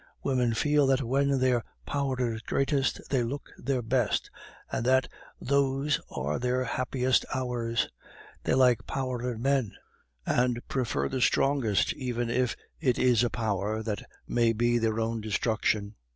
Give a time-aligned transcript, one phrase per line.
[0.23, 4.31] Women feel that when their power is greatest, they look their best,
[4.71, 5.07] and that
[5.39, 7.87] those are their happiest hours;
[8.43, 9.73] they like power in men,
[10.25, 15.21] and prefer the strongest even if it is a power that may be their own
[15.21, 15.93] destruction.